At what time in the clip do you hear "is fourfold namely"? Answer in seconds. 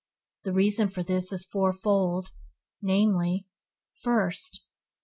1.31-3.45